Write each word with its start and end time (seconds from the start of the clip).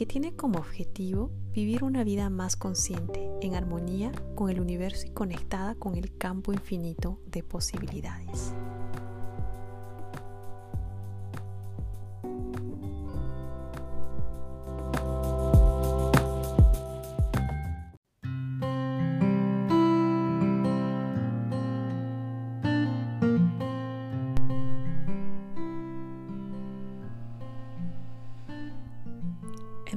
que 0.00 0.06
tiene 0.06 0.34
como 0.34 0.60
objetivo 0.60 1.30
vivir 1.52 1.84
una 1.84 2.04
vida 2.04 2.30
más 2.30 2.56
consciente, 2.56 3.30
en 3.42 3.54
armonía 3.54 4.12
con 4.34 4.48
el 4.48 4.58
universo 4.58 5.06
y 5.06 5.10
conectada 5.10 5.74
con 5.74 5.94
el 5.94 6.16
campo 6.16 6.54
infinito 6.54 7.20
de 7.26 7.42
posibilidades. 7.42 8.54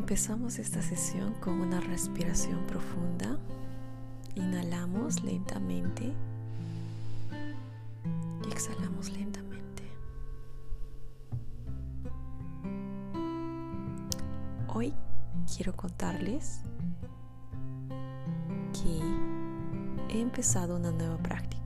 Empezamos 0.03 0.59
esta 0.59 0.81
sesión 0.81 1.34
con 1.35 1.62
una 1.62 1.80
respiración 1.80 2.67
profunda. 2.67 3.38
Inhalamos 4.36 5.23
lentamente 5.23 6.11
y 8.45 8.52
exhalamos 8.52 9.09
lentamente. 9.14 9.83
Hoy 14.67 14.94
quiero 15.55 15.73
contarles 15.73 16.59
que 18.73 18.99
he 20.14 20.20
empezado 20.20 20.75
una 20.75 20.92
nueva 20.92 21.17
práctica. 21.20 21.62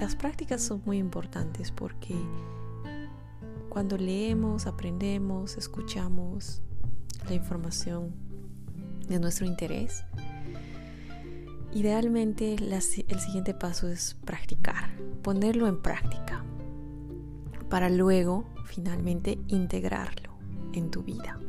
Las 0.00 0.14
prácticas 0.14 0.62
son 0.62 0.82
muy 0.84 0.98
importantes 0.98 1.70
porque 1.72 2.14
cuando 3.70 3.96
leemos, 3.96 4.66
aprendemos, 4.66 5.56
escuchamos 5.56 6.60
la 7.28 7.34
información 7.34 8.14
de 9.08 9.18
nuestro 9.18 9.46
interés, 9.46 10.04
idealmente 11.72 12.56
el 12.56 13.20
siguiente 13.20 13.54
paso 13.54 13.88
es 13.88 14.14
practicar, 14.24 14.96
ponerlo 15.22 15.66
en 15.66 15.80
práctica, 15.80 16.44
para 17.70 17.88
luego 17.88 18.44
finalmente 18.64 19.38
integrarlo 19.48 20.36
en 20.72 20.90
tu 20.90 21.02
vida. 21.02 21.40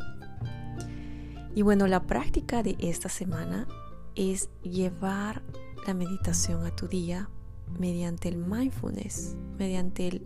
Y 1.53 1.63
bueno, 1.63 1.87
la 1.87 2.07
práctica 2.07 2.63
de 2.63 2.77
esta 2.79 3.09
semana 3.09 3.67
es 4.15 4.49
llevar 4.63 5.43
la 5.85 5.93
meditación 5.93 6.65
a 6.65 6.75
tu 6.75 6.87
día 6.87 7.29
mediante 7.79 8.29
el 8.29 8.37
mindfulness, 8.37 9.35
mediante 9.57 10.21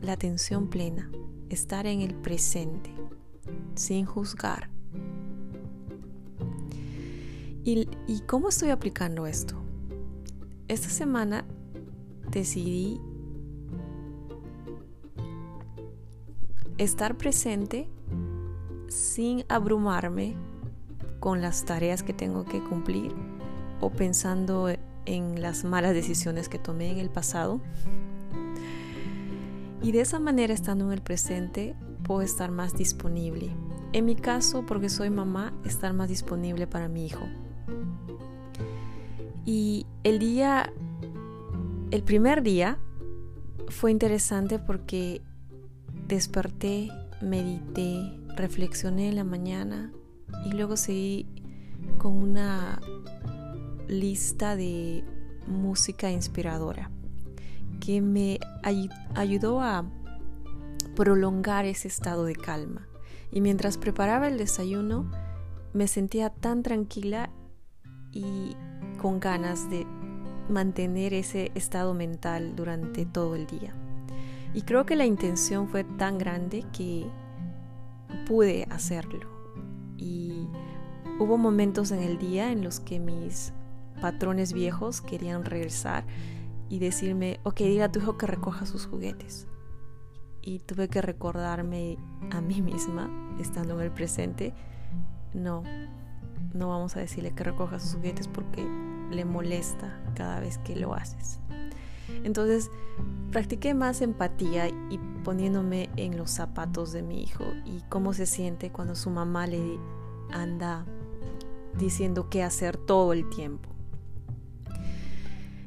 la 0.00 0.12
atención 0.12 0.68
plena, 0.68 1.10
estar 1.48 1.86
en 1.86 2.00
el 2.00 2.14
presente, 2.14 2.90
sin 3.74 4.04
juzgar. 4.04 4.70
¿Y, 7.64 7.88
¿Y 8.06 8.20
cómo 8.22 8.48
estoy 8.48 8.70
aplicando 8.70 9.26
esto? 9.26 9.54
Esta 10.68 10.88
semana 10.88 11.44
decidí 12.30 13.00
estar 16.78 17.16
presente 17.16 17.88
sin 18.88 19.44
abrumarme 19.48 20.34
con 21.20 21.40
las 21.40 21.64
tareas 21.64 22.02
que 22.02 22.12
tengo 22.12 22.44
que 22.44 22.62
cumplir 22.62 23.14
o 23.80 23.90
pensando 23.90 24.68
en 25.06 25.40
las 25.40 25.64
malas 25.64 25.94
decisiones 25.94 26.48
que 26.48 26.58
tomé 26.58 26.90
en 26.90 26.98
el 26.98 27.10
pasado. 27.10 27.60
Y 29.82 29.92
de 29.92 30.00
esa 30.00 30.20
manera, 30.20 30.54
estando 30.54 30.86
en 30.86 30.92
el 30.92 31.02
presente, 31.02 31.74
puedo 32.04 32.22
estar 32.22 32.50
más 32.50 32.76
disponible. 32.76 33.50
En 33.92 34.04
mi 34.04 34.14
caso, 34.14 34.64
porque 34.64 34.88
soy 34.88 35.10
mamá, 35.10 35.52
estar 35.64 35.92
más 35.92 36.08
disponible 36.08 36.66
para 36.66 36.88
mi 36.88 37.06
hijo. 37.06 37.26
Y 39.44 39.86
el 40.04 40.18
día, 40.18 40.72
el 41.90 42.02
primer 42.02 42.42
día, 42.42 42.78
fue 43.68 43.90
interesante 43.90 44.58
porque 44.58 45.20
desperté, 46.06 46.90
medité, 47.20 48.18
reflexioné 48.36 49.08
en 49.08 49.16
la 49.16 49.24
mañana 49.24 49.92
y 50.44 50.52
luego 50.52 50.76
seguí 50.76 51.26
con 51.98 52.16
una 52.16 52.80
lista 53.88 54.56
de 54.56 55.04
música 55.46 56.10
inspiradora 56.10 56.90
que 57.80 58.00
me 58.00 58.38
ayudó 59.14 59.60
a 59.60 59.84
prolongar 60.94 61.64
ese 61.64 61.88
estado 61.88 62.24
de 62.24 62.36
calma. 62.36 62.86
Y 63.32 63.40
mientras 63.40 63.76
preparaba 63.76 64.28
el 64.28 64.38
desayuno, 64.38 65.10
me 65.72 65.88
sentía 65.88 66.30
tan 66.30 66.62
tranquila 66.62 67.30
y 68.12 68.54
con 69.00 69.18
ganas 69.18 69.68
de 69.70 69.86
mantener 70.48 71.14
ese 71.14 71.50
estado 71.54 71.94
mental 71.94 72.54
durante 72.54 73.04
todo 73.06 73.34
el 73.34 73.46
día. 73.46 73.74
Y 74.54 74.62
creo 74.62 74.84
que 74.84 74.96
la 74.96 75.06
intención 75.06 75.68
fue 75.68 75.82
tan 75.82 76.18
grande 76.18 76.64
que 76.72 77.06
pude 78.26 78.66
hacerlo. 78.70 79.28
Y 79.96 80.46
hubo 81.18 81.38
momentos 81.38 81.90
en 81.90 82.02
el 82.02 82.18
día 82.18 82.52
en 82.52 82.62
los 82.62 82.80
que 82.80 83.00
mis 83.00 83.52
patrones 84.02 84.52
viejos 84.52 85.00
querían 85.00 85.44
regresar 85.44 86.04
y 86.68 86.80
decirme, 86.80 87.38
ok, 87.44 87.58
diga 87.60 87.84
a 87.84 87.92
tu 87.92 88.00
hijo 88.00 88.18
que 88.18 88.26
recoja 88.26 88.66
sus 88.66 88.86
juguetes. 88.86 89.46
Y 90.42 90.58
tuve 90.58 90.88
que 90.88 91.00
recordarme 91.00 91.98
a 92.32 92.40
mí 92.40 92.60
misma, 92.62 93.08
estando 93.40 93.74
en 93.74 93.86
el 93.86 93.92
presente, 93.92 94.54
no, 95.32 95.62
no 96.52 96.68
vamos 96.68 96.96
a 96.96 97.00
decirle 97.00 97.32
que 97.32 97.44
recoja 97.44 97.78
sus 97.78 97.94
juguetes 97.94 98.26
porque 98.26 98.66
le 99.10 99.24
molesta 99.24 100.02
cada 100.16 100.40
vez 100.40 100.58
que 100.58 100.74
lo 100.74 100.94
haces. 100.94 101.38
Entonces, 102.24 102.70
practiqué 103.30 103.72
más 103.72 104.02
empatía 104.02 104.68
y 104.68 104.98
poniéndome 105.22 105.90
en 105.96 106.16
los 106.16 106.32
zapatos 106.32 106.90
de 106.92 107.02
mi 107.02 107.22
hijo 107.22 107.44
y 107.64 107.82
cómo 107.88 108.12
se 108.12 108.26
siente 108.26 108.72
cuando 108.72 108.96
su 108.96 109.10
mamá 109.10 109.46
le 109.46 109.78
anda 110.32 110.84
diciendo 111.78 112.28
qué 112.28 112.42
hacer 112.42 112.76
todo 112.76 113.12
el 113.12 113.28
tiempo. 113.30 113.71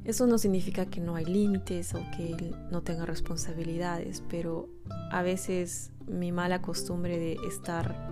Eso 0.05 0.27
no 0.27 0.38
significa 0.38 0.85
que 0.85 1.01
no 1.01 1.16
hay 1.16 1.25
límites 1.25 1.95
o 1.95 2.05
que 2.16 2.33
él 2.33 2.55
no 2.71 2.83
tenga 2.83 3.07
responsabilidades, 3.07 4.23
pero 4.29 4.69
a 5.11 5.23
veces 5.23 5.91
mi 6.05 6.31
mala 6.31 6.61
costumbre 6.61 7.17
de 7.17 7.38
estar 7.47 8.11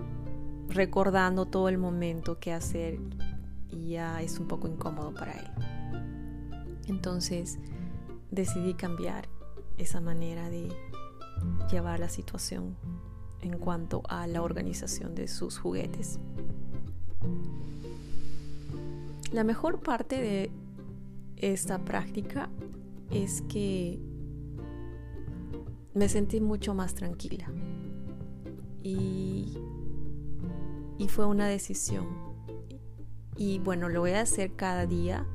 recordando 0.68 1.46
todo 1.46 1.68
el 1.68 1.78
momento 1.78 2.40
que 2.40 2.52
hacer 2.52 2.98
ya 3.70 4.20
es 4.22 4.40
un 4.40 4.48
poco 4.48 4.66
incómodo 4.66 5.14
para 5.14 5.32
él. 5.32 5.46
Entonces 6.88 7.58
decidí 8.32 8.74
cambiar 8.74 9.28
esa 9.78 10.00
manera 10.00 10.50
de 10.50 10.68
llevar 11.70 12.00
la 12.00 12.08
situación 12.08 12.76
en 13.40 13.58
cuanto 13.58 14.02
a 14.08 14.26
la 14.26 14.42
organización 14.42 15.14
de 15.14 15.28
sus 15.28 15.58
juguetes. 15.58 16.18
La 19.30 19.44
mejor 19.44 19.80
parte 19.80 20.20
de 20.20 20.50
esta 21.36 21.78
práctica 21.84 22.48
es 23.10 23.42
que 23.42 24.00
me 25.94 26.08
sentí 26.08 26.40
mucho 26.40 26.74
más 26.74 26.94
tranquila 26.94 27.50
y, 28.82 29.58
y 30.98 31.08
fue 31.08 31.26
una 31.26 31.46
decisión. 31.46 32.06
Y 33.36 33.58
bueno, 33.58 33.88
lo 33.88 34.00
voy 34.00 34.12
a 34.12 34.20
hacer 34.20 34.54
cada 34.54 34.86
día 34.86 35.26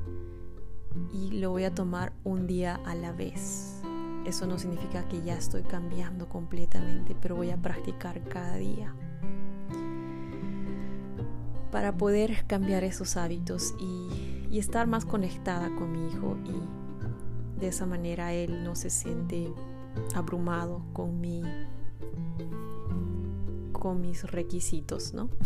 y 1.12 1.32
lo 1.32 1.50
voy 1.50 1.64
a 1.64 1.74
tomar 1.74 2.12
un 2.24 2.46
día 2.46 2.80
a 2.86 2.94
la 2.94 3.12
vez. 3.12 3.82
Eso 4.24 4.46
no 4.46 4.58
significa 4.58 5.08
que 5.08 5.22
ya 5.22 5.36
estoy 5.36 5.62
cambiando 5.62 6.28
completamente, 6.28 7.16
pero 7.20 7.36
voy 7.36 7.50
a 7.50 7.56
practicar 7.56 8.22
cada 8.28 8.56
día 8.56 8.94
para 11.70 11.96
poder 11.96 12.44
cambiar 12.46 12.84
esos 12.84 13.16
hábitos 13.16 13.74
y 13.78 14.29
y 14.50 14.58
estar 14.58 14.86
más 14.86 15.04
conectada 15.04 15.74
con 15.76 15.92
mi 15.92 16.08
hijo 16.08 16.36
y 16.44 17.60
de 17.60 17.68
esa 17.68 17.86
manera 17.86 18.32
él 18.32 18.64
no 18.64 18.74
se 18.74 18.90
siente 18.90 19.52
abrumado 20.14 20.82
con 20.92 21.20
mi 21.20 21.42
con 23.72 24.00
mis 24.02 24.24
requisitos, 24.30 25.14
¿no? 25.14 25.30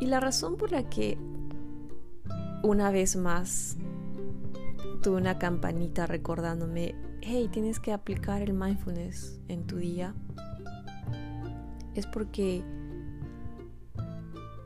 Y 0.00 0.06
la 0.06 0.18
razón 0.18 0.56
por 0.56 0.72
la 0.72 0.88
que 0.88 1.18
una 2.62 2.90
vez 2.90 3.16
más 3.16 3.76
tuve 5.02 5.16
una 5.16 5.38
campanita 5.38 6.06
recordándome, 6.06 6.94
hey, 7.20 7.50
tienes 7.52 7.80
que 7.80 7.92
aplicar 7.92 8.40
el 8.40 8.54
mindfulness 8.54 9.40
en 9.48 9.66
tu 9.66 9.76
día, 9.76 10.14
es 11.94 12.06
porque 12.06 12.64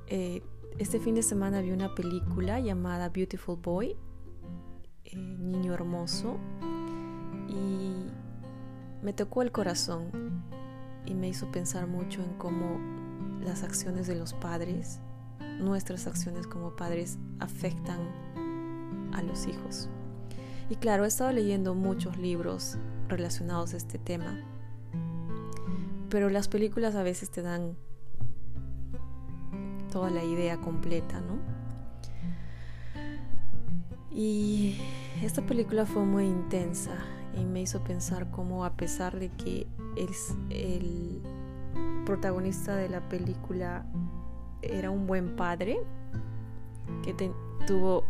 eh, 0.06 0.42
este 0.78 0.98
fin 0.98 1.14
de 1.14 1.22
semana 1.22 1.60
vi 1.60 1.70
una 1.70 1.94
película 1.94 2.60
llamada 2.60 3.08
Beautiful 3.08 3.56
Boy, 3.56 3.96
eh, 5.04 5.16
Niño 5.16 5.72
Hermoso, 5.72 6.36
y 7.48 8.06
me 9.02 9.12
tocó 9.12 9.42
el 9.42 9.52
corazón 9.52 10.42
y 11.06 11.14
me 11.14 11.28
hizo 11.28 11.50
pensar 11.52 11.86
mucho 11.86 12.22
en 12.22 12.34
cómo 12.38 12.80
las 13.40 13.62
acciones 13.62 14.06
de 14.06 14.16
los 14.16 14.34
padres, 14.34 15.00
nuestras 15.60 16.06
acciones 16.06 16.46
como 16.46 16.74
padres, 16.74 17.18
afectan 17.38 18.00
a 19.12 19.22
los 19.22 19.46
hijos. 19.46 19.88
Y 20.70 20.76
claro, 20.76 21.04
he 21.04 21.08
estado 21.08 21.30
leyendo 21.32 21.74
muchos 21.74 22.16
libros 22.16 22.78
relacionados 23.08 23.74
a 23.74 23.76
este 23.76 23.98
tema, 23.98 24.40
pero 26.08 26.30
las 26.30 26.48
películas 26.48 26.94
a 26.94 27.02
veces 27.02 27.30
te 27.30 27.42
dan 27.42 27.76
toda 29.94 30.10
la 30.10 30.24
idea 30.24 30.60
completa, 30.60 31.20
¿no? 31.20 31.38
Y 34.10 34.76
esta 35.22 35.40
película 35.42 35.86
fue 35.86 36.04
muy 36.04 36.24
intensa 36.24 36.96
y 37.40 37.44
me 37.44 37.62
hizo 37.62 37.78
pensar 37.84 38.28
cómo 38.32 38.64
a 38.64 38.72
pesar 38.72 39.16
de 39.16 39.28
que 39.28 39.68
es 39.96 40.34
el 40.50 41.22
protagonista 42.04 42.74
de 42.74 42.88
la 42.88 43.08
película 43.08 43.86
era 44.62 44.90
un 44.90 45.06
buen 45.06 45.36
padre 45.36 45.78
que 47.04 47.14
tuvo 47.64 48.04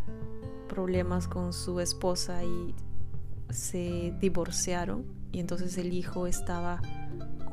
problemas 0.66 1.28
con 1.28 1.52
su 1.52 1.80
esposa 1.80 2.44
y 2.44 2.74
se 3.50 4.16
divorciaron 4.22 5.04
y 5.32 5.38
entonces 5.38 5.76
el 5.76 5.92
hijo 5.92 6.26
estaba 6.26 6.80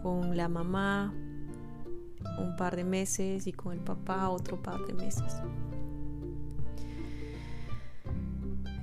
con 0.01 0.37
la 0.37 0.47
mamá 0.47 1.13
un 2.37 2.55
par 2.55 2.75
de 2.75 2.83
meses 2.83 3.47
y 3.47 3.53
con 3.53 3.73
el 3.73 3.79
papá 3.79 4.29
otro 4.29 4.61
par 4.61 4.85
de 4.85 4.93
meses. 4.93 5.41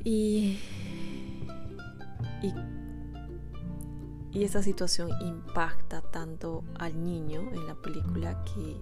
Y, 0.05 0.59
y, 4.33 4.49
situación 4.49 5.11
impacta 5.21 6.01
tanto 6.01 6.65
al 6.79 7.03
niño 7.05 7.41
en 7.53 7.67
la 7.67 7.75
película 7.75 8.43
que 8.45 8.81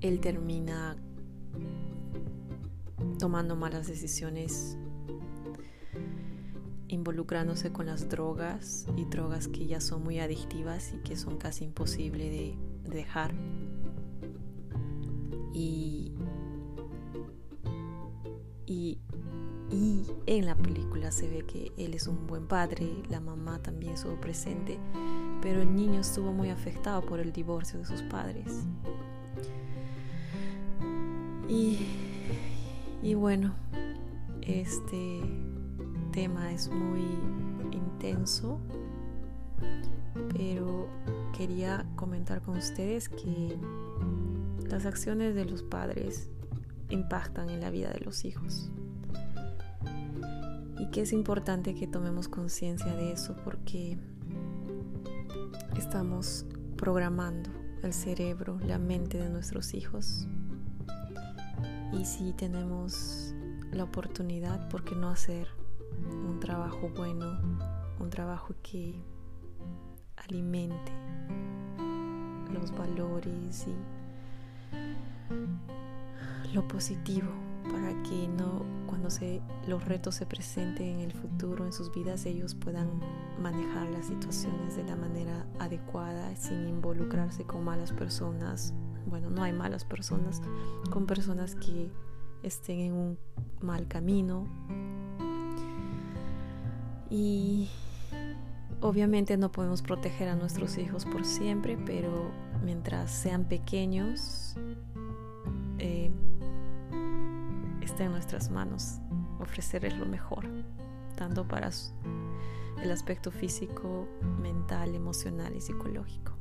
él 0.00 0.20
termina 0.20 0.96
tomando 3.18 3.54
malas 3.56 3.86
decisiones, 3.86 4.76
involucrándose 6.92 7.72
con 7.72 7.86
las 7.86 8.08
drogas 8.08 8.86
y 8.96 9.04
drogas 9.06 9.48
que 9.48 9.66
ya 9.66 9.80
son 9.80 10.04
muy 10.04 10.20
adictivas 10.20 10.92
y 10.94 10.98
que 10.98 11.16
son 11.16 11.38
casi 11.38 11.64
imposibles 11.64 12.30
de, 12.30 12.58
dejar. 12.90 13.32
Y, 15.54 16.12
y, 18.66 18.98
y 19.70 20.02
en 20.26 20.46
la 20.46 20.54
película 20.54 21.10
se 21.10 21.28
ve 21.28 21.44
que 21.46 21.72
él 21.78 21.94
es 21.94 22.06
un 22.06 22.26
buen 22.26 22.46
padre, 22.46 23.02
la 23.08 23.20
mamá 23.20 23.58
también 23.60 23.94
estuvo 23.94 24.20
presente, 24.20 24.78
pero 25.40 25.62
el 25.62 25.74
niño 25.74 26.00
estuvo 26.00 26.32
muy 26.32 26.50
afectado 26.50 27.00
por 27.02 27.20
el 27.20 27.32
divorcio 27.32 27.78
de 27.78 27.86
sus 27.86 28.02
padres. 28.02 28.64
Y, 31.48 31.78
y 33.02 33.14
bueno, 33.14 33.54
este 34.42 35.20
tema 36.12 36.52
es 36.52 36.68
muy 36.68 37.02
intenso, 37.72 38.60
pero 40.34 40.86
quería 41.36 41.86
comentar 41.96 42.42
con 42.42 42.58
ustedes 42.58 43.08
que 43.08 43.58
las 44.68 44.84
acciones 44.86 45.34
de 45.34 45.46
los 45.46 45.62
padres 45.62 46.28
impactan 46.90 47.48
en 47.48 47.60
la 47.60 47.70
vida 47.70 47.90
de 47.90 48.00
los 48.00 48.24
hijos. 48.24 48.70
Y 50.78 50.90
que 50.90 51.00
es 51.00 51.12
importante 51.12 51.74
que 51.74 51.86
tomemos 51.86 52.28
conciencia 52.28 52.94
de 52.94 53.12
eso 53.12 53.34
porque 53.44 53.96
estamos 55.78 56.44
programando 56.76 57.50
el 57.82 57.94
cerebro, 57.94 58.58
la 58.66 58.78
mente 58.78 59.16
de 59.16 59.30
nuestros 59.30 59.72
hijos. 59.72 60.26
Y 61.92 62.04
si 62.04 62.32
tenemos 62.34 63.34
la 63.72 63.84
oportunidad, 63.84 64.68
¿por 64.68 64.84
qué 64.84 64.94
no 64.94 65.08
hacer 65.08 65.61
un 66.06 66.38
trabajo 66.40 66.90
bueno, 66.96 67.40
un 67.98 68.10
trabajo 68.10 68.54
que 68.62 69.02
alimente 70.16 70.92
los 72.52 72.70
valores 72.72 73.66
y 73.66 73.74
lo 76.54 76.66
positivo 76.68 77.28
para 77.70 78.02
que 78.02 78.28
no 78.28 78.64
cuando 78.86 79.08
se, 79.08 79.40
los 79.66 79.84
retos 79.84 80.16
se 80.16 80.26
presenten 80.26 80.86
en 80.86 81.00
el 81.00 81.12
futuro 81.12 81.64
en 81.64 81.72
sus 81.72 81.92
vidas 81.94 82.26
ellos 82.26 82.54
puedan 82.54 83.00
manejar 83.40 83.88
las 83.90 84.06
situaciones 84.06 84.76
de 84.76 84.84
la 84.84 84.96
manera 84.96 85.46
adecuada 85.58 86.36
sin 86.36 86.68
involucrarse 86.68 87.44
con 87.44 87.64
malas 87.64 87.92
personas 87.92 88.74
bueno, 89.06 89.30
no 89.30 89.42
hay 89.42 89.52
malas 89.52 89.84
personas, 89.84 90.40
con 90.90 91.06
personas 91.06 91.54
que 91.54 91.90
estén 92.42 92.80
en 92.80 92.92
un 92.92 93.18
mal 93.60 93.88
camino. 93.88 94.46
Y 97.12 97.68
obviamente 98.80 99.36
no 99.36 99.52
podemos 99.52 99.82
proteger 99.82 100.30
a 100.30 100.34
nuestros 100.34 100.78
hijos 100.78 101.04
por 101.04 101.26
siempre, 101.26 101.76
pero 101.76 102.30
mientras 102.64 103.10
sean 103.10 103.44
pequeños, 103.44 104.56
eh, 105.78 106.10
está 107.82 108.04
en 108.04 108.12
nuestras 108.12 108.50
manos 108.50 108.98
ofrecerles 109.40 109.98
lo 109.98 110.06
mejor, 110.06 110.48
tanto 111.14 111.46
para 111.46 111.68
el 112.82 112.90
aspecto 112.90 113.30
físico, 113.30 114.08
mental, 114.40 114.94
emocional 114.94 115.54
y 115.54 115.60
psicológico. 115.60 116.32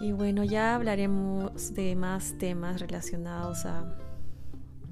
Y 0.00 0.12
bueno, 0.12 0.44
ya 0.44 0.76
hablaremos 0.76 1.74
de 1.74 1.96
más 1.96 2.38
temas 2.38 2.80
relacionados 2.80 3.66
a, 3.66 3.98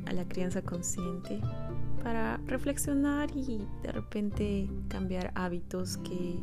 a 0.07 0.13
la 0.13 0.25
crianza 0.27 0.61
consciente 0.63 1.41
para 2.03 2.39
reflexionar 2.47 3.31
y 3.35 3.67
de 3.83 3.93
repente 3.93 4.69
cambiar 4.89 5.33
hábitos 5.35 5.97
que 5.99 6.39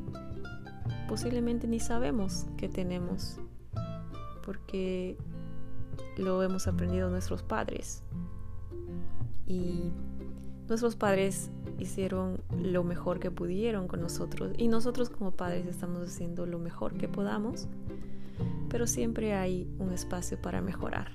posiblemente 1.08 1.68
ni 1.68 1.80
sabemos 1.80 2.46
que 2.58 2.70
tenemos 2.70 3.38
porque 4.46 5.18
lo 6.18 6.44
hemos 6.44 6.68
aprendido 6.68 7.10
nuestros 7.10 7.44
padres 7.44 8.04
y 9.48 9.92
nuestros 10.68 10.96
padres 10.96 11.52
hicieron 11.80 12.42
lo 12.62 12.84
mejor 12.84 13.20
que 13.20 13.32
pudieron 13.32 13.88
con 13.88 14.02
nosotros 14.02 14.54
y 14.58 14.68
nosotros 14.68 15.10
como 15.10 15.32
padres 15.32 15.68
estamos 15.68 16.08
haciendo 16.08 16.46
lo 16.46 16.60
mejor 16.60 16.96
que 16.96 17.08
podamos 17.08 17.68
pero 18.70 18.88
siempre 18.88 19.34
hay 19.34 19.70
un 19.80 19.94
espacio 19.94 20.42
para 20.42 20.62
mejorar. 20.62 21.12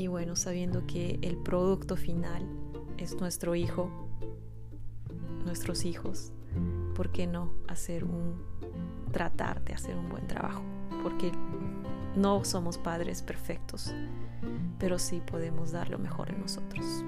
Y, 0.00 0.06
bueno, 0.06 0.34
sabiendo 0.34 0.86
que 0.86 1.18
el 1.20 1.36
producto 1.36 1.94
final 1.94 2.48
es 2.96 3.20
nuestro 3.20 3.54
hijo, 3.54 3.90
nuestros 5.44 5.84
hijos, 5.84 6.32
¿por 6.94 7.12
qué 7.12 7.26
no 7.26 7.52
hacer 7.68 8.04
un 8.04 8.42
tratar 9.12 9.62
de 9.62 9.74
hacer 9.74 9.94
un 9.94 10.08
buen 10.08 10.26
trabajo? 10.26 10.62
Porque 11.02 11.30
no 12.16 12.46
somos 12.46 12.78
padres 12.78 13.20
perfectos, 13.20 13.94
pero 14.78 14.98
sí 14.98 15.20
podemos 15.20 15.70
dar 15.70 15.90
lo 15.90 15.98
mejor 15.98 16.30
en 16.30 16.40
nosotros. 16.40 17.04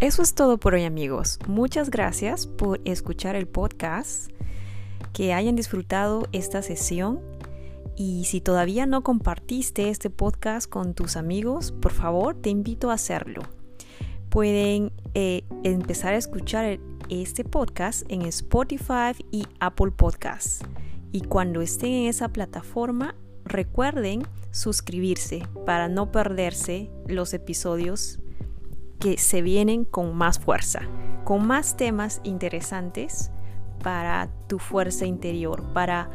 Eso 0.00 0.22
es 0.22 0.32
todo 0.32 0.56
por 0.56 0.72
hoy 0.72 0.84
amigos. 0.84 1.38
Muchas 1.46 1.90
gracias 1.90 2.46
por 2.46 2.80
escuchar 2.86 3.36
el 3.36 3.46
podcast, 3.46 4.30
que 5.12 5.34
hayan 5.34 5.56
disfrutado 5.56 6.26
esta 6.32 6.62
sesión 6.62 7.20
y 7.96 8.24
si 8.24 8.40
todavía 8.40 8.86
no 8.86 9.02
compartiste 9.02 9.90
este 9.90 10.08
podcast 10.08 10.70
con 10.70 10.94
tus 10.94 11.16
amigos, 11.16 11.72
por 11.72 11.92
favor 11.92 12.34
te 12.34 12.48
invito 12.48 12.90
a 12.90 12.94
hacerlo. 12.94 13.42
Pueden 14.30 14.90
eh, 15.12 15.44
empezar 15.64 16.14
a 16.14 16.16
escuchar 16.16 16.80
este 17.10 17.44
podcast 17.44 18.10
en 18.10 18.22
Spotify 18.22 19.12
y 19.30 19.44
Apple 19.58 19.90
Podcasts. 19.90 20.60
Y 21.12 21.20
cuando 21.20 21.60
estén 21.60 21.92
en 21.92 22.08
esa 22.08 22.30
plataforma, 22.30 23.16
recuerden 23.44 24.22
suscribirse 24.50 25.46
para 25.66 25.88
no 25.88 26.10
perderse 26.10 26.90
los 27.06 27.34
episodios 27.34 28.18
que 29.00 29.16
se 29.18 29.42
vienen 29.42 29.84
con 29.84 30.14
más 30.14 30.38
fuerza, 30.38 30.82
con 31.24 31.46
más 31.46 31.76
temas 31.76 32.20
interesantes 32.22 33.32
para 33.82 34.28
tu 34.46 34.58
fuerza 34.58 35.06
interior, 35.06 35.62
para 35.72 36.10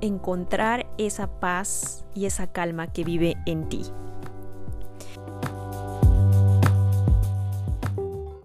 encontrar 0.00 0.86
esa 0.98 1.40
paz 1.40 2.04
y 2.14 2.26
esa 2.26 2.52
calma 2.52 2.92
que 2.92 3.04
vive 3.04 3.36
en 3.44 3.68
ti. 3.68 3.82